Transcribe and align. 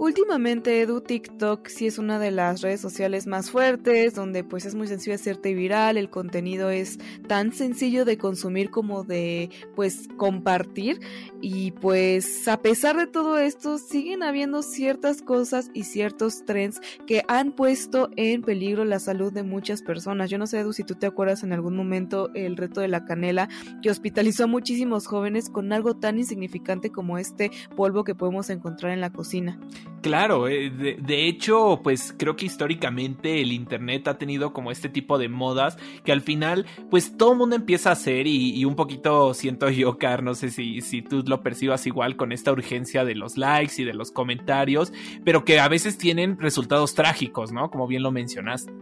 Últimamente 0.00 0.80
Edu 0.80 1.02
TikTok 1.02 1.68
sí 1.68 1.86
es 1.86 1.98
una 1.98 2.18
de 2.18 2.30
las 2.30 2.62
redes 2.62 2.80
sociales 2.80 3.26
más 3.26 3.50
fuertes, 3.50 4.14
donde 4.14 4.42
pues 4.42 4.64
es 4.64 4.74
muy 4.74 4.86
sencillo 4.86 5.14
hacerte 5.14 5.52
viral, 5.52 5.98
el 5.98 6.08
contenido 6.08 6.70
es 6.70 6.98
tan 7.28 7.52
sencillo 7.52 8.06
de 8.06 8.16
consumir 8.16 8.70
como 8.70 9.04
de 9.04 9.50
pues 9.76 10.08
compartir 10.16 11.00
y 11.42 11.72
pues 11.72 12.48
a 12.48 12.62
pesar 12.62 12.96
de 12.96 13.08
todo 13.08 13.36
esto 13.36 13.76
siguen 13.76 14.22
habiendo 14.22 14.62
ciertas 14.62 15.20
cosas 15.20 15.70
y 15.74 15.84
ciertos 15.84 16.46
trends 16.46 16.80
que 17.06 17.22
han 17.28 17.52
puesto 17.52 18.08
en 18.16 18.40
peligro 18.40 18.86
la 18.86 19.00
salud 19.00 19.30
de 19.30 19.42
muchas 19.42 19.82
personas. 19.82 20.30
Yo 20.30 20.38
no 20.38 20.46
sé 20.46 20.60
Edu 20.60 20.72
si 20.72 20.82
tú 20.82 20.94
te 20.94 21.08
acuerdas 21.08 21.42
en 21.42 21.52
algún 21.52 21.76
momento 21.76 22.30
el 22.32 22.56
reto 22.56 22.80
de 22.80 22.88
la 22.88 23.04
canela 23.04 23.50
que 23.82 23.90
hospitalizó 23.90 24.44
a 24.44 24.46
muchísimos 24.46 25.06
jóvenes 25.06 25.50
con 25.50 25.74
algo 25.74 25.94
tan 25.94 26.16
insignificante 26.16 26.88
como 26.88 27.18
este 27.18 27.50
polvo 27.76 28.02
que 28.02 28.14
podemos 28.14 28.48
encontrar 28.48 28.92
en 28.92 29.02
la 29.02 29.12
cocina. 29.12 29.60
Claro, 30.02 30.48
eh, 30.48 30.70
de, 30.70 31.26
hecho, 31.28 31.80
pues 31.82 32.14
creo 32.16 32.34
que 32.34 32.46
históricamente 32.46 33.42
el 33.42 33.52
Internet 33.52 34.08
ha 34.08 34.16
tenido 34.16 34.54
como 34.54 34.70
este 34.70 34.88
tipo 34.88 35.18
de 35.18 35.28
modas 35.28 35.76
que 36.04 36.12
al 36.12 36.22
final, 36.22 36.64
pues 36.90 37.18
todo 37.18 37.32
el 37.32 37.38
mundo 37.38 37.54
empieza 37.54 37.90
a 37.90 37.92
hacer 37.92 38.26
y, 38.26 38.64
un 38.64 38.76
poquito 38.76 39.34
siento 39.34 39.68
yo, 39.68 39.98
Car, 39.98 40.22
no 40.22 40.34
sé 40.34 40.50
si, 40.50 40.80
si 40.80 41.02
tú 41.02 41.22
lo 41.26 41.42
percibas 41.42 41.86
igual 41.86 42.16
con 42.16 42.32
esta 42.32 42.50
urgencia 42.50 43.04
de 43.04 43.14
los 43.14 43.36
likes 43.36 43.74
y 43.76 43.84
de 43.84 43.92
los 43.92 44.10
comentarios, 44.10 44.90
pero 45.22 45.44
que 45.44 45.60
a 45.60 45.68
veces 45.68 45.98
tienen 45.98 46.38
resultados 46.38 46.94
trágicos, 46.94 47.52
¿no? 47.52 47.70
Como 47.70 47.86
bien 47.86 48.02
lo 48.02 48.10
mencionaste. 48.10 48.72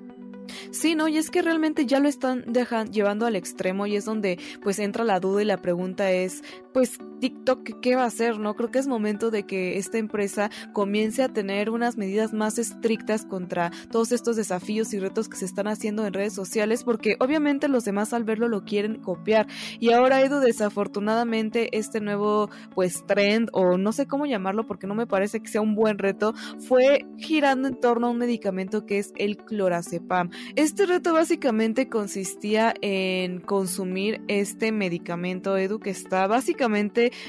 Sí, 0.71 0.95
no, 0.95 1.09
y 1.09 1.17
es 1.17 1.31
que 1.31 1.43
realmente 1.43 1.87
ya 1.87 2.01
lo 2.01 2.09
están 2.09 2.45
llevando 2.91 3.27
al 3.27 3.37
extremo 3.37 3.87
y 3.87 3.97
es 3.97 4.05
donde 4.05 4.39
pues 4.63 4.79
entra 4.79 5.05
la 5.05 5.21
duda 5.21 5.43
y 5.43 5.45
la 5.45 5.59
pregunta 5.59 6.11
es, 6.11 6.43
pues 6.73 6.99
TikTok, 7.21 7.81
¿qué 7.81 7.97
va 7.97 8.05
a 8.05 8.07
hacer? 8.07 8.39
No 8.39 8.55
creo 8.55 8.71
que 8.71 8.79
es 8.79 8.87
momento 8.87 9.31
de 9.31 9.45
que 9.45 9.79
esta 9.79 9.99
empresa 9.99 10.51
comience 10.73 11.23
a 11.23 11.29
tener 11.29 11.71
unas 11.71 11.97
medidas 11.97 12.33
más 12.33 12.59
estrictas 12.59 13.25
contra 13.25 13.73
todos 13.91 14.13
estos 14.13 14.37
desafíos 14.37 14.93
y 14.95 14.99
retos 14.99 15.29
que 15.29 15.37
se 15.37 15.45
están 15.45 15.67
haciendo 15.67 16.07
en 16.07 16.13
redes 16.13 16.35
sociales, 16.35 16.85
porque 16.85 17.17
obviamente 17.21 17.69
los 17.69 17.85
demás 17.85 18.13
al 18.13 18.25
verlo 18.25 18.49
lo 18.49 18.65
quieren 18.65 18.97
copiar. 18.97 19.47
Y 19.81 19.93
ahora, 19.93 20.21
Edu, 20.21 20.39
desafortunadamente, 20.39 21.77
este 21.77 22.01
nuevo 22.01 22.51
pues 22.75 23.05
trend, 23.07 23.49
o 23.53 23.79
no 23.79 23.93
sé 23.93 24.07
cómo 24.07 24.27
llamarlo, 24.27 24.67
porque 24.67 24.87
no 24.87 24.95
me 24.95 25.07
parece 25.07 25.41
que 25.41 25.49
sea 25.49 25.61
un 25.61 25.75
buen 25.75 25.99
reto, 25.99 26.35
fue 26.59 27.07
girando 27.17 27.69
en 27.69 27.81
torno 27.81 28.09
a 28.09 28.11
un 28.11 28.19
medicamento 28.19 28.87
que 28.87 28.99
es 28.99 29.13
el 29.17 29.37
clorazepam. 29.39 30.31
Este 30.55 30.87
reto 30.87 31.13
básicamente 31.13 31.89
consistía 31.89 32.75
en 32.81 33.41
consumir 33.41 34.21
este 34.29 34.73
medicamento, 34.73 35.57
Edu, 35.57 35.81
que 35.81 35.91
está 35.91 36.27
básicamente, 36.27 36.58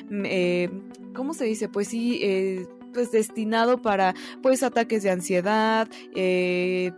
eh, 0.10 0.70
¿cómo 1.14 1.34
se 1.34 1.46
dice? 1.46 1.70
Pues 1.70 1.88
sí, 1.88 2.20
eh, 2.22 2.66
pues 2.94 3.12
destinado 3.12 3.82
para 3.82 4.16
pues 4.42 4.64
ataques 4.64 5.04
de 5.04 5.12
ansiedad, 5.12 5.88
eh, 6.16 6.92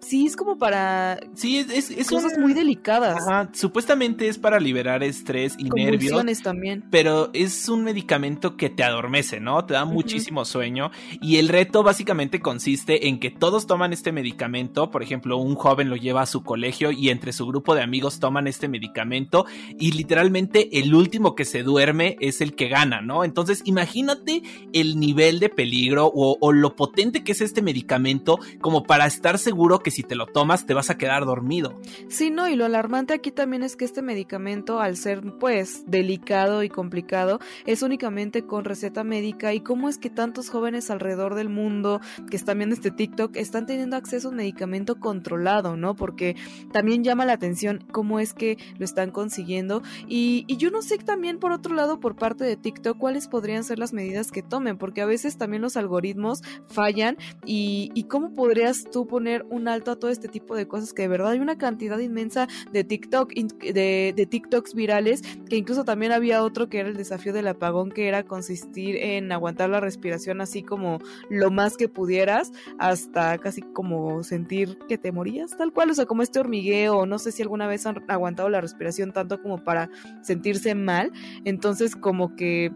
sí 0.00 0.26
es 0.26 0.36
como 0.36 0.58
para 0.58 1.18
sí 1.34 1.58
es, 1.58 1.90
es 1.90 2.08
cosas 2.08 2.38
muy 2.38 2.54
delicadas. 2.54 3.26
Ajá, 3.26 3.50
supuestamente 3.52 4.28
es 4.28 4.38
para 4.38 4.58
liberar 4.60 5.02
estrés 5.02 5.54
y 5.58 5.64
nervios 5.70 6.42
también. 6.42 6.84
pero 6.90 7.30
es 7.32 7.68
un 7.68 7.84
medicamento 7.84 8.56
que 8.56 8.70
te 8.70 8.82
adormece 8.82 9.40
no 9.40 9.64
te 9.64 9.74
da 9.74 9.84
muchísimo 9.84 10.40
uh 10.40 10.44
-huh. 10.44 10.46
sueño 10.46 10.90
y 11.20 11.36
el 11.36 11.48
reto 11.48 11.82
básicamente 11.82 12.40
consiste 12.40 13.08
en 13.08 13.18
que 13.18 13.30
todos 13.30 13.66
toman 13.66 13.92
este 13.92 14.12
medicamento 14.12 14.90
por 14.90 15.02
ejemplo 15.02 15.36
un 15.36 15.54
joven 15.54 15.90
lo 15.90 15.96
lleva 15.96 16.22
a 16.22 16.26
su 16.26 16.42
colegio 16.42 16.90
y 16.90 17.10
entre 17.10 17.32
su 17.32 17.46
grupo 17.46 17.74
de 17.74 17.82
amigos 17.82 18.20
toman 18.20 18.46
este 18.46 18.68
medicamento 18.68 19.46
y 19.78 19.92
literalmente 19.92 20.78
el 20.78 20.94
último 20.94 21.34
que 21.34 21.44
se 21.44 21.62
duerme 21.62 22.16
es 22.20 22.40
el 22.40 22.54
que 22.54 22.68
gana 22.68 23.00
no 23.00 23.24
entonces 23.24 23.62
imagínate 23.64 24.42
el 24.72 24.98
nivel 24.98 25.40
de 25.40 25.48
peligro 25.48 26.06
o, 26.06 26.36
o 26.40 26.52
lo 26.52 26.74
potente 26.76 27.22
que 27.22 27.32
es 27.32 27.40
este 27.40 27.62
medicamento 27.62 28.38
como 28.60 28.84
para 28.84 29.06
estar 29.06 29.38
seguro 29.44 29.78
que 29.80 29.90
si 29.90 30.02
te 30.02 30.14
lo 30.14 30.26
tomas 30.26 30.66
te 30.66 30.74
vas 30.74 30.90
a 30.90 30.96
quedar 30.96 31.24
dormido. 31.26 31.74
Sí, 32.08 32.30
no, 32.30 32.48
y 32.48 32.56
lo 32.56 32.64
alarmante 32.64 33.14
aquí 33.14 33.30
también 33.30 33.62
es 33.62 33.76
que 33.76 33.84
este 33.84 34.02
medicamento, 34.02 34.80
al 34.80 34.96
ser 34.96 35.22
pues 35.38 35.84
delicado 35.86 36.62
y 36.62 36.68
complicado, 36.68 37.38
es 37.66 37.82
únicamente 37.82 38.46
con 38.46 38.64
receta 38.64 39.04
médica 39.04 39.52
y 39.54 39.60
cómo 39.60 39.88
es 39.88 39.98
que 39.98 40.10
tantos 40.10 40.48
jóvenes 40.48 40.90
alrededor 40.90 41.34
del 41.34 41.48
mundo 41.48 42.00
que 42.30 42.36
están 42.36 42.58
viendo 42.58 42.74
este 42.74 42.90
TikTok 42.90 43.36
están 43.36 43.66
teniendo 43.66 43.96
acceso 43.96 44.28
a 44.28 44.30
un 44.30 44.36
medicamento 44.38 44.98
controlado, 44.98 45.76
¿no? 45.76 45.94
Porque 45.94 46.36
también 46.72 47.04
llama 47.04 47.26
la 47.26 47.34
atención 47.34 47.84
cómo 47.92 48.20
es 48.20 48.34
que 48.34 48.56
lo 48.78 48.84
están 48.84 49.10
consiguiendo 49.10 49.82
y, 50.08 50.44
y 50.48 50.56
yo 50.56 50.70
no 50.70 50.82
sé 50.82 50.94
también 50.98 51.38
por 51.38 51.52
otro 51.52 51.74
lado 51.74 52.00
por 52.00 52.16
parte 52.16 52.44
de 52.44 52.56
TikTok 52.56 52.98
cuáles 52.98 53.28
podrían 53.28 53.64
ser 53.64 53.78
las 53.78 53.92
medidas 53.92 54.30
que 54.30 54.42
tomen, 54.42 54.78
porque 54.78 55.02
a 55.02 55.06
veces 55.06 55.36
también 55.36 55.62
los 55.62 55.76
algoritmos 55.76 56.42
fallan 56.68 57.16
y, 57.44 57.90
y 57.94 58.04
cómo 58.04 58.34
podrías 58.34 58.84
tú 58.84 59.06
poner 59.06 59.33
un 59.50 59.68
alto 59.68 59.90
a 59.90 59.96
todo 59.96 60.10
este 60.10 60.28
tipo 60.28 60.54
de 60.54 60.68
cosas 60.68 60.92
que 60.92 61.02
de 61.02 61.08
verdad 61.08 61.32
hay 61.32 61.40
una 61.40 61.58
cantidad 61.58 61.98
inmensa 61.98 62.48
de 62.72 62.84
TikTok, 62.84 63.32
de, 63.32 64.28
TikToks 64.30 64.74
virales, 64.74 65.22
que 65.48 65.56
incluso 65.56 65.84
también 65.84 66.12
había 66.12 66.42
otro 66.42 66.68
que 66.68 66.80
era 66.80 66.88
el 66.88 66.96
desafío 66.96 67.32
del 67.32 67.48
apagón, 67.48 67.90
que 67.90 68.08
era 68.08 68.24
consistir 68.24 68.96
en 68.96 69.32
aguantar 69.32 69.70
la 69.70 69.80
respiración 69.80 70.40
así 70.40 70.62
como 70.62 71.00
lo 71.28 71.50
más 71.50 71.76
que 71.76 71.88
pudieras, 71.88 72.52
hasta 72.78 73.38
casi 73.38 73.62
como 73.62 74.22
sentir 74.22 74.78
que 74.88 74.98
te 74.98 75.12
morías, 75.12 75.56
tal 75.56 75.72
cual, 75.72 75.90
o 75.90 75.94
sea, 75.94 76.06
como 76.06 76.22
este 76.22 76.38
hormigueo, 76.38 77.06
no 77.06 77.18
sé 77.18 77.32
si 77.32 77.42
alguna 77.42 77.66
vez 77.66 77.86
han 77.86 78.04
aguantado 78.08 78.48
la 78.48 78.60
respiración 78.60 79.12
tanto 79.12 79.40
como 79.42 79.62
para 79.62 79.90
sentirse 80.22 80.74
mal, 80.74 81.12
entonces 81.44 81.96
como 81.96 82.36
que 82.36 82.72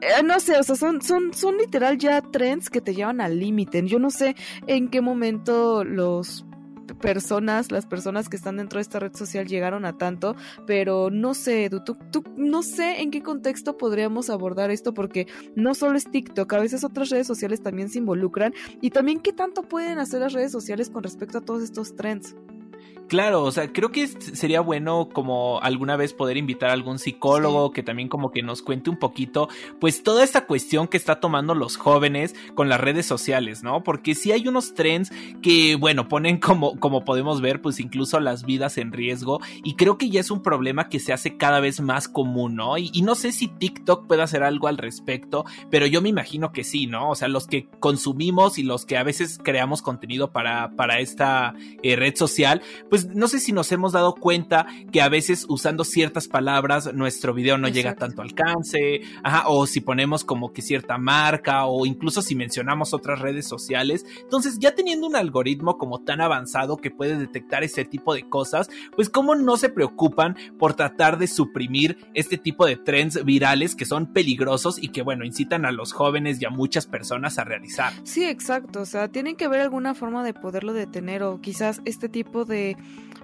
eh, 0.00 0.22
no 0.24 0.40
sé, 0.40 0.58
o 0.58 0.62
sea, 0.62 0.76
son, 0.76 1.00
son, 1.02 1.32
son 1.32 1.56
literal 1.58 1.98
ya 1.98 2.20
trends 2.20 2.70
que 2.70 2.80
te 2.80 2.94
llevan 2.94 3.20
al 3.20 3.38
límite. 3.38 3.82
Yo 3.86 3.98
no 3.98 4.10
sé 4.10 4.36
en 4.66 4.88
qué 4.88 5.00
momento 5.00 5.84
los 5.84 6.44
personas, 7.00 7.70
las 7.72 7.86
personas 7.86 8.28
que 8.28 8.36
están 8.36 8.56
dentro 8.56 8.78
de 8.78 8.82
esta 8.82 8.98
red 8.98 9.14
social 9.14 9.46
llegaron 9.46 9.84
a 9.84 9.98
tanto, 9.98 10.36
pero 10.66 11.10
no 11.10 11.34
sé, 11.34 11.70
tú, 11.84 11.96
tú, 12.12 12.24
no 12.36 12.62
sé 12.62 13.00
en 13.02 13.10
qué 13.10 13.22
contexto 13.22 13.76
podríamos 13.76 14.30
abordar 14.30 14.70
esto 14.70 14.94
porque 14.94 15.26
no 15.54 15.74
solo 15.74 15.96
es 15.96 16.10
TikTok, 16.10 16.52
a 16.52 16.60
veces 16.60 16.84
otras 16.84 17.10
redes 17.10 17.26
sociales 17.26 17.62
también 17.62 17.88
se 17.88 17.98
involucran 17.98 18.54
y 18.80 18.90
también 18.90 19.20
qué 19.20 19.32
tanto 19.32 19.62
pueden 19.62 19.98
hacer 19.98 20.20
las 20.20 20.32
redes 20.32 20.52
sociales 20.52 20.90
con 20.90 21.02
respecto 21.02 21.38
a 21.38 21.40
todos 21.40 21.62
estos 21.62 21.96
trends. 21.96 22.36
Claro, 23.08 23.44
o 23.44 23.52
sea, 23.52 23.72
creo 23.72 23.92
que 23.92 24.08
sería 24.08 24.60
bueno 24.60 25.08
como 25.12 25.60
alguna 25.60 25.96
vez 25.96 26.12
poder 26.12 26.36
invitar 26.36 26.70
a 26.70 26.72
algún 26.72 26.98
psicólogo 26.98 27.68
sí. 27.68 27.74
que 27.74 27.82
también 27.82 28.08
como 28.08 28.32
que 28.32 28.42
nos 28.42 28.62
cuente 28.62 28.90
un 28.90 28.98
poquito, 28.98 29.48
pues 29.80 30.02
toda 30.02 30.24
esta 30.24 30.46
cuestión 30.46 30.88
que 30.88 30.96
está 30.96 31.20
tomando 31.20 31.54
los 31.54 31.76
jóvenes 31.76 32.34
con 32.54 32.68
las 32.68 32.80
redes 32.80 33.06
sociales, 33.06 33.62
¿no? 33.62 33.82
Porque 33.84 34.14
sí 34.14 34.32
hay 34.32 34.48
unos 34.48 34.74
trends 34.74 35.12
que, 35.40 35.76
bueno, 35.76 36.08
ponen 36.08 36.38
como, 36.38 36.80
como 36.80 37.04
podemos 37.04 37.40
ver, 37.40 37.62
pues 37.62 37.78
incluso 37.78 38.18
las 38.18 38.44
vidas 38.44 38.76
en 38.78 38.92
riesgo 38.92 39.40
y 39.62 39.76
creo 39.76 39.98
que 39.98 40.10
ya 40.10 40.20
es 40.20 40.30
un 40.30 40.42
problema 40.42 40.88
que 40.88 40.98
se 40.98 41.12
hace 41.12 41.36
cada 41.36 41.60
vez 41.60 41.80
más 41.80 42.08
común, 42.08 42.56
¿no? 42.56 42.76
Y, 42.76 42.90
y 42.92 43.02
no 43.02 43.14
sé 43.14 43.30
si 43.30 43.46
TikTok 43.46 44.06
puede 44.06 44.22
hacer 44.22 44.42
algo 44.42 44.66
al 44.66 44.78
respecto, 44.78 45.44
pero 45.70 45.86
yo 45.86 46.02
me 46.02 46.08
imagino 46.08 46.50
que 46.50 46.64
sí, 46.64 46.86
¿no? 46.86 47.10
O 47.10 47.14
sea, 47.14 47.28
los 47.28 47.46
que 47.46 47.68
consumimos 47.78 48.58
y 48.58 48.62
los 48.62 48.84
que 48.84 48.96
a 48.96 49.02
veces 49.04 49.38
creamos 49.42 49.82
contenido 49.82 50.32
para, 50.32 50.70
para 50.76 50.98
esta 50.98 51.54
eh, 51.82 51.96
red 51.96 52.16
social, 52.16 52.62
pues 52.90 52.95
pues 52.96 53.14
no 53.14 53.28
sé 53.28 53.40
si 53.40 53.52
nos 53.52 53.70
hemos 53.72 53.92
dado 53.92 54.14
cuenta 54.14 54.66
que 54.90 55.02
a 55.02 55.10
veces 55.10 55.44
usando 55.50 55.84
ciertas 55.84 56.28
palabras 56.28 56.94
nuestro 56.94 57.34
video 57.34 57.58
no 57.58 57.68
llega 57.68 57.90
a 57.90 57.94
tanto 57.94 58.22
alcance, 58.22 59.02
ajá, 59.22 59.48
o 59.48 59.66
si 59.66 59.82
ponemos 59.82 60.24
como 60.24 60.54
que 60.54 60.62
cierta 60.62 60.96
marca 60.96 61.66
o 61.66 61.84
incluso 61.84 62.22
si 62.22 62.34
mencionamos 62.34 62.94
otras 62.94 63.18
redes 63.18 63.46
sociales. 63.46 64.06
Entonces, 64.22 64.56
ya 64.58 64.74
teniendo 64.74 65.06
un 65.06 65.14
algoritmo 65.14 65.76
como 65.76 66.04
tan 66.04 66.22
avanzado 66.22 66.78
que 66.78 66.90
puede 66.90 67.18
detectar 67.18 67.64
ese 67.64 67.84
tipo 67.84 68.14
de 68.14 68.26
cosas, 68.30 68.70
pues 68.94 69.10
cómo 69.10 69.34
no 69.34 69.58
se 69.58 69.68
preocupan 69.68 70.34
por 70.58 70.72
tratar 70.72 71.18
de 71.18 71.26
suprimir 71.26 71.98
este 72.14 72.38
tipo 72.38 72.64
de 72.64 72.76
trends 72.76 73.22
virales 73.26 73.76
que 73.76 73.84
son 73.84 74.06
peligrosos 74.06 74.82
y 74.82 74.88
que 74.88 75.02
bueno, 75.02 75.26
incitan 75.26 75.66
a 75.66 75.70
los 75.70 75.92
jóvenes 75.92 76.40
y 76.40 76.46
a 76.46 76.50
muchas 76.50 76.86
personas 76.86 77.38
a 77.38 77.44
realizar. 77.44 77.92
Sí, 78.04 78.24
exacto, 78.24 78.80
o 78.80 78.86
sea, 78.86 79.08
tienen 79.08 79.36
que 79.36 79.44
haber 79.44 79.60
alguna 79.60 79.94
forma 79.94 80.24
de 80.24 80.32
poderlo 80.32 80.72
detener 80.72 81.22
o 81.24 81.42
quizás 81.42 81.82
este 81.84 82.08
tipo 82.08 82.46
de 82.46 82.78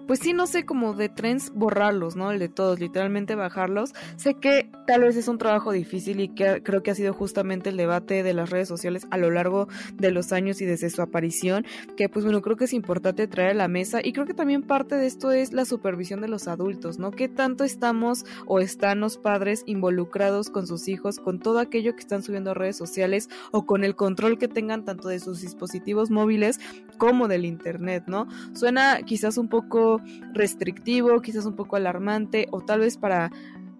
pues 0.06 0.20
sí, 0.20 0.32
no 0.32 0.46
sé, 0.46 0.64
como 0.64 0.94
de 0.94 1.08
trends 1.08 1.52
borrarlos, 1.54 2.16
¿no? 2.16 2.32
El 2.32 2.38
de 2.38 2.48
todos, 2.48 2.80
literalmente 2.80 3.34
bajarlos. 3.34 3.92
Sé 4.16 4.34
que 4.34 4.70
tal 4.86 5.02
vez 5.02 5.16
es 5.16 5.28
un 5.28 5.38
trabajo 5.38 5.72
difícil 5.72 6.20
y 6.20 6.28
que 6.28 6.62
creo 6.62 6.82
que 6.82 6.90
ha 6.90 6.94
sido 6.94 7.12
justamente 7.12 7.70
el 7.70 7.76
debate 7.76 8.22
de 8.22 8.34
las 8.34 8.50
redes 8.50 8.68
sociales 8.68 9.06
a 9.10 9.16
lo 9.16 9.30
largo 9.30 9.68
de 9.94 10.10
los 10.10 10.32
años 10.32 10.60
y 10.60 10.64
desde 10.64 10.90
su 10.90 11.02
aparición, 11.02 11.64
que 11.96 12.08
pues 12.08 12.24
bueno, 12.24 12.42
creo 12.42 12.56
que 12.56 12.64
es 12.64 12.72
importante 12.72 13.26
traer 13.26 13.50
a 13.50 13.54
la 13.54 13.68
mesa 13.68 14.00
y 14.02 14.12
creo 14.12 14.26
que 14.26 14.34
también 14.34 14.62
parte 14.62 14.96
de 14.96 15.06
esto 15.06 15.32
es 15.32 15.52
la 15.52 15.64
supervisión 15.64 16.20
de 16.20 16.28
los 16.28 16.48
adultos, 16.48 16.98
¿no? 16.98 17.10
¿Qué 17.10 17.28
tanto 17.28 17.64
estamos 17.64 18.24
o 18.46 18.60
están 18.60 19.00
los 19.00 19.18
padres 19.18 19.62
involucrados 19.66 20.50
con 20.50 20.66
sus 20.66 20.88
hijos, 20.88 21.18
con 21.18 21.38
todo 21.38 21.58
aquello 21.58 21.94
que 21.94 22.00
están 22.00 22.22
subiendo 22.22 22.50
a 22.50 22.54
redes 22.54 22.76
sociales 22.76 23.28
o 23.50 23.66
con 23.66 23.84
el 23.84 23.96
control 23.96 24.38
que 24.38 24.48
tengan 24.48 24.84
tanto 24.84 25.08
de 25.08 25.20
sus 25.20 25.40
dispositivos 25.40 26.10
móviles 26.10 26.58
como 27.02 27.26
del 27.26 27.44
internet, 27.44 28.04
¿no? 28.06 28.28
Suena 28.54 29.02
quizás 29.04 29.36
un 29.36 29.48
poco 29.48 30.00
restrictivo, 30.34 31.20
quizás 31.20 31.46
un 31.46 31.56
poco 31.56 31.74
alarmante 31.74 32.46
o 32.52 32.60
tal 32.60 32.78
vez 32.78 32.96
para 32.96 33.32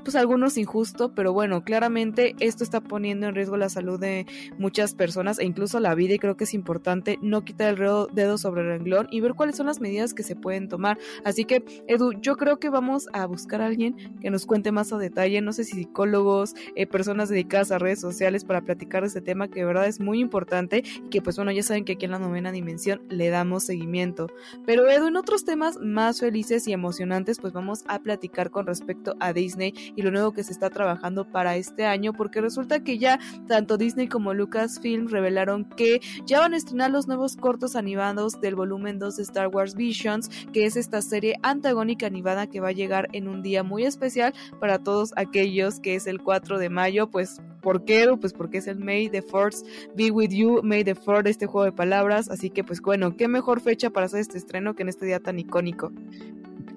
pues 0.02 0.16
algunos 0.16 0.56
injusto, 0.58 1.14
pero 1.14 1.32
bueno, 1.32 1.64
claramente 1.64 2.34
esto 2.40 2.64
está 2.64 2.80
poniendo 2.80 3.26
en 3.26 3.34
riesgo 3.34 3.56
la 3.56 3.68
salud 3.68 3.98
de 3.98 4.26
muchas 4.58 4.94
personas 4.94 5.38
e 5.38 5.44
incluso 5.44 5.80
la 5.80 5.94
vida 5.94 6.14
y 6.14 6.18
creo 6.18 6.36
que 6.36 6.44
es 6.44 6.54
importante 6.54 7.18
no 7.22 7.44
quitar 7.44 7.74
el 7.74 8.06
dedo 8.12 8.38
sobre 8.38 8.62
el 8.62 8.68
renglón 8.68 9.08
y 9.10 9.20
ver 9.20 9.34
cuáles 9.34 9.56
son 9.56 9.66
las 9.66 9.80
medidas 9.80 10.14
que 10.14 10.22
se 10.22 10.36
pueden 10.36 10.68
tomar. 10.68 10.98
Así 11.24 11.44
que, 11.44 11.64
Edu, 11.86 12.12
yo 12.20 12.36
creo 12.36 12.58
que 12.58 12.68
vamos 12.68 13.08
a 13.12 13.26
buscar 13.26 13.62
a 13.62 13.66
alguien 13.66 13.96
que 14.20 14.30
nos 14.30 14.46
cuente 14.46 14.72
más 14.72 14.92
a 14.92 14.98
detalle, 14.98 15.40
no 15.40 15.52
sé 15.52 15.64
si 15.64 15.76
psicólogos, 15.76 16.54
eh, 16.74 16.86
personas 16.86 17.28
dedicadas 17.28 17.70
a 17.70 17.78
redes 17.78 18.00
sociales 18.00 18.44
para 18.44 18.62
platicar 18.62 19.02
de 19.02 19.08
este 19.08 19.20
tema 19.20 19.48
que 19.48 19.60
de 19.60 19.66
verdad 19.66 19.86
es 19.86 20.00
muy 20.00 20.20
importante 20.20 20.82
y 21.04 21.08
que 21.08 21.22
pues 21.22 21.36
bueno, 21.36 21.52
ya 21.52 21.62
saben 21.62 21.84
que 21.84 21.92
aquí 21.92 22.04
en 22.04 22.12
la 22.12 22.18
novena 22.18 22.52
dimensión 22.52 23.02
le 23.08 23.28
damos 23.28 23.64
seguimiento. 23.64 24.28
Pero 24.66 24.88
Edu, 24.88 25.06
en 25.06 25.16
otros 25.16 25.44
temas 25.44 25.78
más 25.78 26.20
felices 26.20 26.66
y 26.66 26.72
emocionantes, 26.72 27.38
pues 27.38 27.52
vamos 27.52 27.84
a 27.86 28.00
platicar 28.00 28.50
con 28.50 28.66
respecto 28.66 29.14
a 29.20 29.32
Disney 29.32 29.74
y 29.96 30.02
lo 30.02 30.10
nuevo 30.10 30.32
que 30.32 30.44
se 30.44 30.52
está 30.52 30.70
trabajando 30.70 31.24
para 31.24 31.56
este 31.56 31.86
año, 31.86 32.12
porque 32.12 32.40
resulta 32.40 32.82
que 32.82 32.98
ya 32.98 33.18
tanto 33.48 33.76
Disney 33.76 34.08
como 34.08 34.34
Lucasfilm 34.34 35.08
revelaron 35.08 35.64
que 35.64 36.00
ya 36.26 36.40
van 36.40 36.54
a 36.54 36.56
estrenar 36.56 36.90
los 36.90 37.08
nuevos 37.08 37.36
cortos 37.36 37.76
animados 37.76 38.40
del 38.40 38.54
volumen 38.54 38.98
2 38.98 39.16
de 39.16 39.22
Star 39.22 39.48
Wars 39.48 39.74
Visions, 39.74 40.28
que 40.52 40.66
es 40.66 40.76
esta 40.76 41.02
serie 41.02 41.36
antagónica 41.42 42.06
animada 42.06 42.46
que 42.46 42.60
va 42.60 42.68
a 42.68 42.72
llegar 42.72 43.08
en 43.12 43.28
un 43.28 43.42
día 43.42 43.62
muy 43.62 43.84
especial 43.84 44.34
para 44.60 44.78
todos 44.78 45.12
aquellos 45.16 45.80
que 45.80 45.94
es 45.94 46.06
el 46.06 46.20
4 46.20 46.58
de 46.58 46.68
mayo, 46.68 47.10
pues 47.10 47.40
¿por 47.60 47.84
qué? 47.84 48.08
Pues 48.20 48.32
porque 48.32 48.58
es 48.58 48.66
el 48.66 48.78
May 48.78 49.08
the 49.08 49.22
Force 49.22 49.64
Be 49.94 50.10
With 50.10 50.30
You, 50.30 50.60
May 50.62 50.84
the 50.84 50.94
Fourth, 50.94 51.26
este 51.26 51.46
juego 51.46 51.64
de 51.64 51.72
palabras, 51.72 52.30
así 52.30 52.50
que 52.50 52.64
pues 52.64 52.80
bueno, 52.80 53.16
qué 53.16 53.28
mejor 53.28 53.60
fecha 53.60 53.90
para 53.90 54.06
hacer 54.06 54.20
este 54.20 54.38
estreno 54.38 54.74
que 54.74 54.82
en 54.82 54.88
este 54.88 55.06
día 55.06 55.20
tan 55.20 55.38
icónico. 55.38 55.92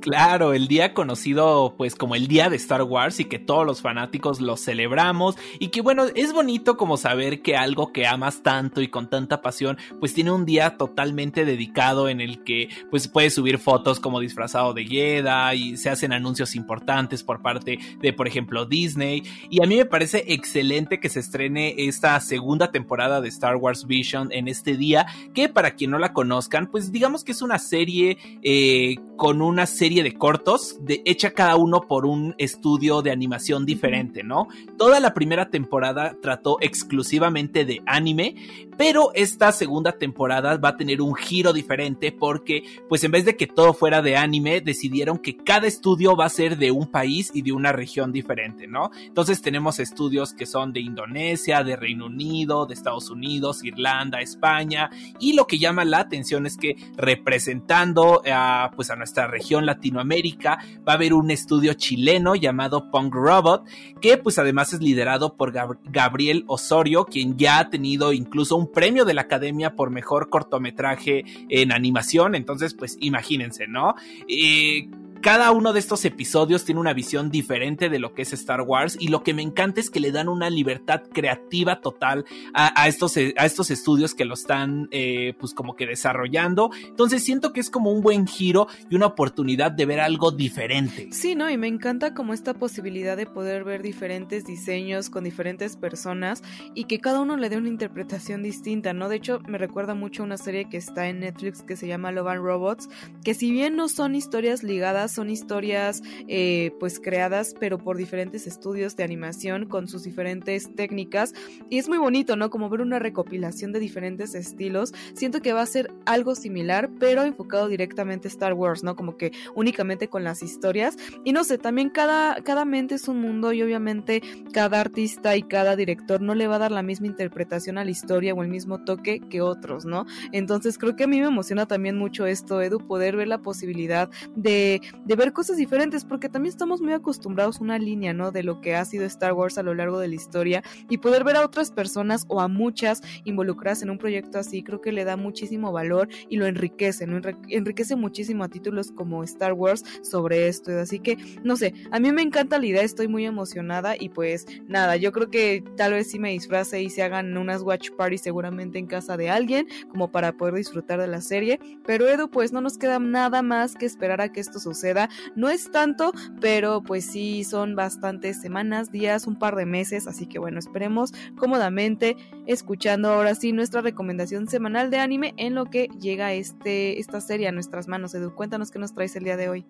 Claro, 0.05 0.53
el 0.53 0.67
día 0.67 0.93
conocido 0.93 1.73
pues 1.79 1.95
como 1.95 2.13
el 2.13 2.27
día 2.27 2.47
de 2.47 2.57
Star 2.57 2.83
Wars 2.83 3.19
y 3.19 3.25
que 3.25 3.39
todos 3.39 3.65
los 3.65 3.81
fanáticos 3.81 4.39
lo 4.39 4.55
celebramos 4.55 5.35
y 5.57 5.69
que 5.69 5.81
bueno, 5.81 6.05
es 6.13 6.31
bonito 6.31 6.77
como 6.77 6.95
saber 6.95 7.41
que 7.41 7.57
algo 7.57 7.91
que 7.91 8.05
amas 8.05 8.43
tanto 8.43 8.83
y 8.83 8.87
con 8.87 9.09
tanta 9.09 9.41
pasión 9.41 9.79
pues 9.99 10.13
tiene 10.13 10.29
un 10.29 10.45
día 10.45 10.77
totalmente 10.77 11.43
dedicado 11.43 12.07
en 12.07 12.21
el 12.21 12.43
que 12.43 12.69
pues 12.91 13.07
puedes 13.07 13.33
subir 13.33 13.57
fotos 13.57 13.99
como 13.99 14.19
disfrazado 14.19 14.75
de 14.75 14.85
Jedi 14.85 15.71
y 15.71 15.77
se 15.77 15.89
hacen 15.89 16.13
anuncios 16.13 16.55
importantes 16.55 17.23
por 17.23 17.41
parte 17.41 17.79
de 17.99 18.13
por 18.13 18.27
ejemplo 18.27 18.67
Disney. 18.67 19.23
Y 19.49 19.63
a 19.63 19.65
mí 19.65 19.75
me 19.75 19.85
parece 19.85 20.23
excelente 20.27 20.99
que 20.99 21.09
se 21.09 21.19
estrene 21.19 21.73
esta 21.79 22.19
segunda 22.19 22.71
temporada 22.71 23.21
de 23.21 23.29
Star 23.29 23.55
Wars 23.55 23.87
Vision 23.87 24.31
en 24.31 24.49
este 24.49 24.77
día 24.77 25.07
que 25.33 25.49
para 25.49 25.71
quien 25.71 25.89
no 25.89 25.97
la 25.97 26.13
conozcan 26.13 26.69
pues 26.69 26.91
digamos 26.91 27.23
que 27.23 27.31
es 27.31 27.41
una 27.41 27.57
serie 27.57 28.19
eh, 28.43 28.97
con 29.15 29.41
una 29.41 29.65
serie 29.65 30.03
de 30.03 30.13
cortos, 30.13 30.77
de, 30.81 31.01
hecha 31.05 31.31
cada 31.31 31.55
uno 31.55 31.81
por 31.81 32.05
un 32.05 32.35
estudio 32.37 33.01
de 33.01 33.11
animación 33.11 33.65
diferente, 33.65 34.23
¿no? 34.23 34.47
Toda 34.77 34.99
la 34.99 35.13
primera 35.13 35.49
temporada 35.49 36.17
trató 36.21 36.57
exclusivamente 36.61 37.65
de 37.65 37.81
anime, 37.85 38.35
pero 38.77 39.11
esta 39.13 39.51
segunda 39.51 39.93
temporada 39.93 40.57
va 40.57 40.69
a 40.69 40.77
tener 40.77 41.01
un 41.01 41.15
giro 41.15 41.53
diferente 41.53 42.11
porque, 42.11 42.63
pues 42.89 43.03
en 43.03 43.11
vez 43.11 43.25
de 43.25 43.35
que 43.35 43.47
todo 43.47 43.73
fuera 43.73 44.01
de 44.01 44.17
anime, 44.17 44.61
decidieron 44.61 45.17
que 45.17 45.37
cada 45.37 45.67
estudio 45.67 46.15
va 46.15 46.25
a 46.25 46.29
ser 46.29 46.57
de 46.57 46.71
un 46.71 46.87
país 46.87 47.31
y 47.33 47.41
de 47.41 47.51
una 47.51 47.71
región 47.71 48.11
diferente, 48.11 48.67
¿no? 48.67 48.91
Entonces 49.05 49.41
tenemos 49.41 49.79
estudios 49.79 50.33
que 50.33 50.45
son 50.45 50.73
de 50.73 50.81
Indonesia, 50.81 51.63
de 51.63 51.75
Reino 51.75 52.07
Unido, 52.07 52.65
de 52.65 52.73
Estados 52.73 53.09
Unidos, 53.09 53.63
Irlanda, 53.63 54.19
España, 54.19 54.89
y 55.19 55.33
lo 55.33 55.47
que 55.47 55.59
llama 55.59 55.85
la 55.85 55.99
atención 55.99 56.45
es 56.45 56.57
que 56.57 56.75
representando 56.97 58.21
a, 58.25 58.71
pues 58.75 58.89
a 58.89 58.95
nuestra 59.05 59.27
región 59.27 59.67
Latinoamérica 59.67 60.57
va 60.77 60.93
a 60.93 60.95
haber 60.95 61.13
un 61.13 61.29
estudio 61.29 61.75
chileno 61.75 62.33
llamado 62.33 62.89
Punk 62.89 63.13
Robot, 63.13 63.63
que 64.01 64.17
pues 64.17 64.39
además 64.39 64.73
es 64.73 64.79
liderado 64.79 65.35
por 65.35 65.53
Gabriel 65.53 66.43
Osorio, 66.47 67.05
quien 67.05 67.37
ya 67.37 67.59
ha 67.59 67.69
tenido 67.69 68.13
incluso 68.13 68.55
un 68.55 68.71
premio 68.71 69.05
de 69.05 69.13
la 69.13 69.21
Academia 69.21 69.75
por 69.75 69.91
mejor 69.91 70.29
cortometraje 70.31 71.23
en 71.49 71.71
animación, 71.71 72.33
entonces 72.33 72.73
pues 72.73 72.97
imagínense, 72.99 73.67
¿no? 73.67 73.93
Eh, 74.27 74.89
cada 75.25 75.49
uno 75.49 75.73
de 75.73 75.79
estos 75.79 76.05
episodios 76.05 76.65
tiene 76.65 76.79
una 76.79 76.93
visión 76.93 77.31
diferente 77.31 77.89
de 77.89 77.97
lo 77.97 78.13
que 78.13 78.21
es 78.21 78.31
Star 78.33 78.61
Wars 78.61 78.95
y 78.99 79.07
lo 79.07 79.23
que 79.23 79.33
me 79.33 79.41
encanta 79.41 79.81
es 79.81 79.89
que 79.89 79.99
le 79.99 80.11
dan 80.11 80.29
una 80.29 80.51
libertad 80.51 81.01
creativa 81.11 81.81
total 81.81 82.25
a, 82.53 82.87
estos, 82.87 83.17
a 83.17 83.43
estos 83.43 83.71
estudios 83.71 84.13
que 84.13 84.23
lo 84.23 84.35
están 84.35 84.87
eh, 84.91 85.33
pues 85.39 85.55
como 85.55 85.75
que 85.75 85.87
desarrollando. 85.87 86.69
Entonces 86.85 87.23
siento 87.23 87.53
que 87.53 87.59
es 87.59 87.71
como 87.71 87.89
un 87.89 88.03
buen 88.03 88.27
giro 88.27 88.67
y 88.87 88.95
una 88.95 89.07
oportunidad 89.07 89.71
de 89.71 89.87
ver 89.87 89.99
algo 89.99 90.29
diferente. 90.29 91.09
Sí, 91.11 91.33
¿no? 91.33 91.49
Y 91.49 91.57
me 91.57 91.69
encanta 91.69 92.13
como 92.13 92.35
esta 92.35 92.53
posibilidad 92.53 93.17
de 93.17 93.25
poder 93.25 93.63
ver 93.63 93.81
diferentes 93.81 94.45
diseños 94.45 95.09
con 95.09 95.23
diferentes 95.23 95.75
personas 95.75 96.43
y 96.75 96.83
que 96.83 96.99
cada 96.99 97.19
uno 97.19 97.35
le 97.35 97.49
dé 97.49 97.57
una 97.57 97.69
interpretación 97.69 98.43
distinta, 98.43 98.93
¿no? 98.93 99.09
De 99.09 99.15
hecho, 99.15 99.39
me 99.47 99.57
recuerda 99.57 99.95
mucho 99.95 100.21
a 100.21 100.27
una 100.27 100.37
serie 100.37 100.69
que 100.69 100.77
está 100.77 101.07
en 101.09 101.21
Netflix 101.21 101.63
que 101.63 101.75
se 101.75 101.87
llama 101.87 102.11
Love 102.11 102.35
Robots, 102.35 102.89
que 103.23 103.33
si 103.33 103.49
bien 103.49 103.75
no 103.75 103.89
son 103.89 104.13
historias 104.13 104.61
ligadas 104.61 105.14
son 105.15 105.29
historias 105.29 106.03
eh, 106.27 106.71
pues 106.79 106.99
creadas 106.99 107.55
pero 107.59 107.77
por 107.77 107.97
diferentes 107.97 108.47
estudios 108.47 108.95
de 108.95 109.03
animación 109.03 109.65
con 109.65 109.87
sus 109.87 110.03
diferentes 110.03 110.73
técnicas 110.75 111.33
y 111.69 111.77
es 111.77 111.89
muy 111.89 111.97
bonito, 111.97 112.35
¿no? 112.35 112.49
Como 112.49 112.69
ver 112.69 112.81
una 112.81 112.99
recopilación 112.99 113.71
de 113.71 113.79
diferentes 113.79 114.35
estilos. 114.35 114.93
Siento 115.13 115.41
que 115.41 115.53
va 115.53 115.61
a 115.61 115.65
ser 115.65 115.91
algo 116.05 116.35
similar 116.35 116.89
pero 116.99 117.23
enfocado 117.23 117.67
directamente 117.67 118.27
a 118.27 118.31
Star 118.31 118.53
Wars, 118.53 118.83
¿no? 118.83 118.95
Como 118.95 119.17
que 119.17 119.31
únicamente 119.55 120.07
con 120.07 120.23
las 120.23 120.43
historias 120.43 120.97
y 121.23 121.31
no 121.31 121.43
sé, 121.43 121.57
también 121.57 121.89
cada, 121.89 122.41
cada 122.43 122.65
mente 122.65 122.95
es 122.95 123.07
un 123.07 123.19
mundo 123.19 123.53
y 123.53 123.61
obviamente 123.61 124.21
cada 124.53 124.81
artista 124.81 125.35
y 125.35 125.43
cada 125.43 125.75
director 125.75 126.21
no 126.21 126.35
le 126.35 126.47
va 126.47 126.55
a 126.55 126.59
dar 126.59 126.71
la 126.71 126.83
misma 126.83 127.07
interpretación 127.07 127.77
a 127.77 127.85
la 127.85 127.91
historia 127.91 128.33
o 128.33 128.43
el 128.43 128.49
mismo 128.49 128.83
toque 128.83 129.19
que 129.19 129.41
otros, 129.41 129.85
¿no? 129.85 130.05
Entonces 130.31 130.77
creo 130.77 130.95
que 130.95 131.05
a 131.05 131.07
mí 131.07 131.19
me 131.19 131.27
emociona 131.27 131.65
también 131.65 131.97
mucho 131.97 132.25
esto, 132.25 132.61
Edu, 132.61 132.79
poder 132.79 133.15
ver 133.15 133.27
la 133.27 133.39
posibilidad 133.39 134.09
de, 134.35 134.81
de 135.05 135.15
ver 135.15 135.33
cosas 135.33 135.57
diferentes, 135.57 136.03
porque 136.03 136.29
también 136.29 136.51
estamos 136.51 136.81
muy 136.81 136.93
acostumbrados 136.93 137.59
a 137.59 137.63
una 137.63 137.77
línea, 137.77 138.13
¿no? 138.13 138.31
De 138.31 138.43
lo 138.43 138.59
que 138.59 138.75
ha 138.75 138.83
sido 138.85 139.05
Star 139.05 139.33
Wars 139.33 139.57
a 139.57 139.63
lo 139.63 139.73
largo 139.73 139.99
de 139.99 140.07
la 140.07 140.15
historia 140.15 140.63
y 140.89 140.97
poder 140.97 141.23
ver 141.23 141.37
a 141.37 141.45
otras 141.45 141.71
personas 141.71 142.25
o 142.27 142.41
a 142.41 142.47
muchas 142.47 143.01
involucradas 143.23 143.83
en 143.83 143.91
un 143.91 143.97
proyecto 143.97 144.39
así, 144.39 144.63
creo 144.63 144.81
que 144.81 144.91
le 144.91 145.05
da 145.05 145.15
muchísimo 145.15 145.71
valor 145.71 146.09
y 146.29 146.37
lo 146.37 146.47
enriquece, 146.47 147.05
¿no? 147.05 147.21
Enriquece 147.49 147.95
muchísimo 147.95 148.43
a 148.43 148.49
títulos 148.49 148.91
como 148.91 149.23
Star 149.23 149.53
Wars 149.53 149.83
sobre 150.01 150.47
esto, 150.47 150.71
así 150.79 150.99
que, 150.99 151.17
no 151.43 151.55
sé, 151.55 151.73
a 151.91 151.99
mí 151.99 152.11
me 152.11 152.23
encanta 152.23 152.57
la 152.57 152.65
idea, 152.65 152.81
estoy 152.81 153.07
muy 153.07 153.25
emocionada 153.25 153.95
y 153.97 154.09
pues 154.09 154.47
nada, 154.67 154.95
yo 154.95 155.11
creo 155.11 155.29
que 155.29 155.63
tal 155.77 155.93
vez 155.93 156.09
sí 156.09 156.19
me 156.19 156.31
disfrace 156.31 156.81
y 156.81 156.89
se 156.89 157.03
hagan 157.03 157.37
unas 157.37 157.61
watch 157.61 157.91
parties 157.91 158.21
seguramente 158.21 158.79
en 158.79 158.87
casa 158.87 159.17
de 159.17 159.29
alguien, 159.29 159.67
como 159.89 160.11
para 160.11 160.33
poder 160.33 160.55
disfrutar 160.55 160.99
de 160.99 161.07
la 161.07 161.21
serie, 161.21 161.59
pero 161.85 162.07
Edu, 162.07 162.29
pues 162.29 162.51
no 162.51 162.61
nos 162.61 162.77
queda 162.77 162.97
nada 162.97 163.41
más 163.43 163.75
que 163.75 163.85
esperar 163.85 164.21
a 164.21 164.31
que 164.31 164.39
esto 164.39 164.59
suceda 164.59 164.94
No 165.35 165.49
es 165.49 165.71
tanto, 165.71 166.11
pero 166.39 166.81
pues 166.81 167.05
sí 167.05 167.43
son 167.43 167.75
bastantes 167.75 168.41
semanas, 168.41 168.91
días, 168.91 169.27
un 169.27 169.37
par 169.37 169.55
de 169.55 169.65
meses, 169.65 170.07
así 170.07 170.25
que 170.25 170.39
bueno, 170.39 170.59
esperemos 170.59 171.13
cómodamente 171.37 172.17
escuchando 172.47 173.09
ahora 173.09 173.35
sí 173.35 173.51
nuestra 173.51 173.81
recomendación 173.81 174.47
semanal 174.47 174.89
de 174.89 174.99
anime 174.99 175.33
en 175.37 175.55
lo 175.55 175.65
que 175.65 175.87
llega 175.99 176.33
este, 176.33 176.99
esta 176.99 177.21
serie 177.21 177.47
a 177.47 177.51
nuestras 177.51 177.87
manos. 177.87 178.13
Edu, 178.15 178.33
cuéntanos 178.33 178.71
qué 178.71 178.79
nos 178.79 178.93
traes 178.93 179.15
el 179.15 179.23
día 179.23 179.37
de 179.37 179.49
hoy. 179.49 179.65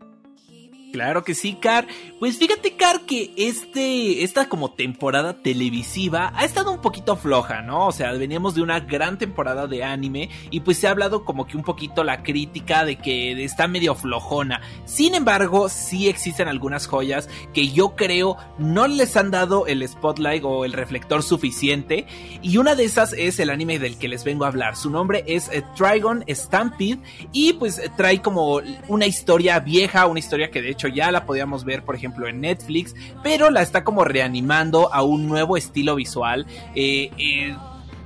Claro 0.96 1.26
que 1.26 1.36
sí, 1.36 1.58
Car. 1.60 1.88
Pues 2.20 2.38
fíjate, 2.38 2.78
Car, 2.78 3.02
que 3.02 3.34
este, 3.36 4.24
esta 4.24 4.48
como 4.48 4.72
temporada 4.72 5.34
televisiva 5.34 6.32
ha 6.34 6.46
estado 6.46 6.72
un 6.72 6.80
poquito 6.80 7.18
floja, 7.18 7.62
¿no? 7.62 7.88
O 7.88 7.92
sea, 7.92 8.14
veníamos 8.14 8.56
de 8.56 8.62
una 8.62 8.80
gran 8.80 9.18
temporada 9.18 9.68
de 9.68 9.84
anime 9.84 10.30
y 10.52 10.62
pues 10.62 10.78
se 10.78 10.88
ha 10.88 10.92
hablado 10.92 11.26
como 11.26 11.48
que 11.48 11.58
un 11.58 11.64
poquito 11.64 12.06
la 12.06 12.24
crítica 12.24 12.86
de 12.86 12.96
que 12.96 13.44
está 13.44 13.68
medio 13.68 13.94
flojona. 13.94 14.62
Sin 14.86 15.16
embargo, 15.16 15.68
sí 15.68 16.08
existen 16.08 16.48
algunas 16.48 16.88
joyas 16.88 17.28
que 17.54 17.68
yo 17.68 17.98
creo 17.98 18.38
no 18.58 18.88
les 18.88 19.18
han 19.18 19.32
dado 19.32 19.68
el 19.68 19.86
spotlight 19.86 20.46
o 20.46 20.64
el 20.64 20.72
reflector 20.72 21.24
suficiente. 21.24 22.08
Y 22.42 22.56
una 22.56 22.74
de 22.76 22.86
esas 22.86 23.12
es 23.12 23.38
el 23.42 23.50
anime 23.50 23.80
del 23.80 23.98
que 23.98 24.08
les 24.08 24.24
vengo 24.24 24.46
a 24.46 24.48
hablar. 24.48 24.78
Su 24.78 24.90
nombre 24.90 25.26
es 25.28 25.50
eh, 25.52 25.62
Trigon 25.76 26.24
Stampede 26.30 27.00
y 27.34 27.52
pues 27.52 27.82
trae 27.98 28.22
como 28.22 28.62
una 28.88 29.06
historia 29.06 29.60
vieja, 29.60 30.06
una 30.06 30.20
historia 30.20 30.50
que 30.50 30.62
de 30.62 30.70
hecho 30.70 30.85
ya 30.88 31.12
la 31.12 31.26
podíamos 31.26 31.66
ver, 31.66 31.84
por 31.84 31.96
ejemplo, 31.96 32.28
en 32.28 32.42
Netflix, 32.42 32.96
pero 33.24 33.50
la 33.50 33.62
está 33.62 33.84
como 33.84 34.04
reanimando 34.04 34.94
a 34.94 35.04
un 35.04 35.28
nuevo 35.28 35.58
estilo 35.58 35.96
visual. 35.96 36.46
Eh, 36.76 37.12
eh, 37.18 37.56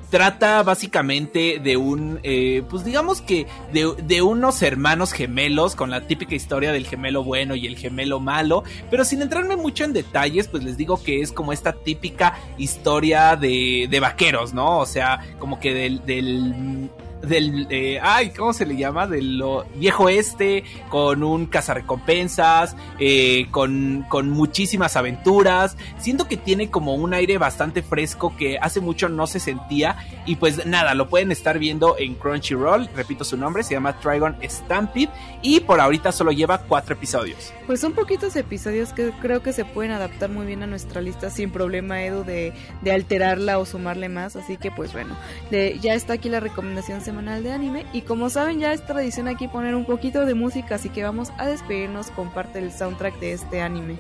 trata 0.10 0.64
básicamente 0.64 1.60
de 1.64 1.78
un, 1.78 2.20
eh, 2.24 2.64
pues 2.70 2.84
digamos 2.84 3.22
que 3.22 3.46
de, 3.72 3.94
de, 4.04 4.22
unos 4.22 4.62
hermanos 4.62 5.12
gemelos 5.12 5.76
con 5.76 5.90
la 5.90 6.02
típica 6.02 6.36
historia 6.36 6.72
del 6.72 6.88
gemelo 6.88 7.24
bueno 7.24 7.56
y 7.56 7.68
el 7.68 7.78
gemelo 7.78 8.20
malo, 8.20 8.64
pero 8.90 9.06
sin 9.06 9.22
entrarme 9.22 9.56
mucho 9.56 9.84
en 9.84 9.94
detalles, 9.94 10.48
pues 10.48 10.64
les 10.64 10.78
digo 10.78 11.02
que 11.02 11.22
es 11.22 11.32
como 11.32 11.54
esta 11.54 11.74
típica 11.74 12.40
historia 12.58 13.36
de, 13.36 13.88
de 13.90 14.00
vaqueros, 14.00 14.54
¿no? 14.54 14.80
O 14.80 14.86
sea, 14.86 15.20
como 15.38 15.60
que 15.60 15.74
del, 15.74 16.06
del 16.06 16.90
del, 17.22 17.68
eh, 17.70 18.00
ay, 18.02 18.32
¿cómo 18.32 18.54
se 18.54 18.66
le 18.66 18.78
llama? 18.78 19.08
Del 19.08 19.44
viejo 19.76 20.10
este, 20.10 20.64
con 20.90 21.24
un 21.24 21.46
cazarrecompensas, 21.46 22.76
eh, 23.00 23.48
con, 23.52 24.06
con 24.08 24.30
muchísimas 24.30 24.96
aventuras. 24.96 25.78
Siento 25.98 26.28
que 26.28 26.38
tiene 26.38 26.70
como 26.70 26.96
un 26.96 27.14
aire 27.14 27.38
bastante 27.38 27.82
fresco 27.82 28.36
que 28.38 28.58
hace 28.58 28.80
mucho 28.80 29.10
no 29.10 29.28
se 29.28 29.40
sentía. 29.40 29.98
Y 30.26 30.36
pues 30.36 30.66
nada, 30.66 30.94
lo 30.94 31.10
pueden 31.10 31.32
estar 31.32 31.60
viendo 31.60 31.98
en 31.98 32.16
Crunchyroll, 32.16 32.90
repito 32.96 33.24
su 33.24 33.38
nombre, 33.38 33.64
se 33.64 33.74
llama 33.74 34.00
Trigon 34.00 34.38
Stampede. 34.44 35.10
Y 35.42 35.62
por 35.62 35.80
ahorita 35.80 36.12
solo 36.12 36.32
lleva 36.32 36.60
cuatro 36.60 36.96
episodios. 36.96 37.54
Pues 37.66 37.80
son 37.80 37.94
poquitos 37.94 38.36
episodios 38.36 38.94
que 38.94 39.12
creo 39.22 39.42
que 39.42 39.54
se 39.54 39.66
pueden 39.66 39.92
adaptar 39.92 40.30
muy 40.30 40.46
bien 40.46 40.64
a 40.64 40.68
nuestra 40.68 41.02
lista 41.02 41.30
sin 41.30 41.52
problema, 41.52 42.04
Edu, 42.04 42.24
de, 42.24 42.54
de 42.82 42.92
alterarla 42.92 43.60
o 43.60 43.66
sumarle 43.66 44.10
más. 44.10 44.36
Así 44.36 44.58
que 44.58 44.72
pues 44.72 44.94
bueno, 44.94 45.16
ya 45.52 45.94
está 45.94 46.14
aquí 46.14 46.30
la 46.30 46.40
recomendación 46.40 47.02
semanal 47.10 47.42
de 47.42 47.52
anime 47.52 47.88
y 47.92 48.04
como 48.04 48.30
saben 48.30 48.60
ya 48.60 48.72
es 48.72 48.86
tradición 48.86 49.28
aquí 49.28 49.48
poner 49.48 49.74
un 49.74 49.84
poquito 49.84 50.28
de 50.28 50.36
música, 50.36 50.76
así 50.76 50.90
que 50.90 51.02
vamos 51.02 51.32
a 51.40 51.48
despedirnos 51.48 52.12
con 52.12 52.30
parte 52.30 52.62
del 52.62 52.72
soundtrack 52.72 53.20
de 53.20 53.34
este 53.34 53.62
anime. 53.64 53.98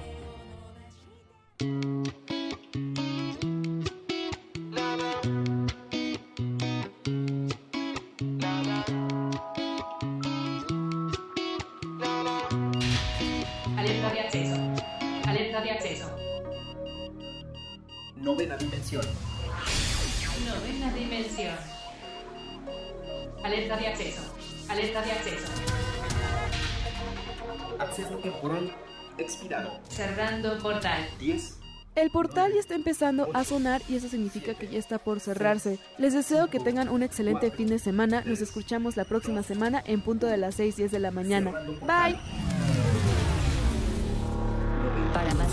Alerta 13.75 14.11
de 14.11 14.19
acceso. 14.19 14.55
Alerta 15.25 15.61
de 15.61 15.71
acceso. 15.71 16.15
Novena 18.17 18.55
dimensión. 18.55 19.05
Novena 20.45 20.93
dimensión. 20.93 21.78
Alerta 23.43 23.77
de 23.77 23.88
acceso. 23.88 24.22
Alerta 24.69 25.01
de 25.01 25.12
acceso. 25.12 25.48
Acceso 27.79 28.17
temporal 28.17 28.75
expirado. 29.17 29.79
Cerrando 29.89 30.58
portal. 30.60 31.08
10. 31.19 31.60
El 31.96 32.12
portal 32.12 32.53
ya 32.53 32.60
está 32.60 32.75
empezando 32.75 33.29
a 33.34 33.43
sonar 33.43 33.81
y 33.89 33.96
eso 33.96 34.08
significa 34.08 34.53
que 34.53 34.67
ya 34.67 34.79
está 34.79 35.00
por 35.00 35.19
cerrarse. 35.19 35.79
Les 35.98 36.13
deseo 36.13 36.50
que 36.50 36.60
tengan 36.60 36.88
un 36.88 37.03
excelente 37.03 37.51
fin 37.51 37.67
de 37.67 37.79
semana. 37.79 38.24
Nos 38.25 38.41
escuchamos 38.41 38.96
la 38.96 39.05
próxima 39.05 39.43
semana 39.43 39.84
en 39.86 40.01
punto 40.01 40.27
de 40.27 40.38
las 40.38 40.55
6 40.55 40.77
10 40.77 40.91
de 40.91 41.00
la 41.00 41.12
mañana. 41.12 41.51
Bye. 41.81 42.17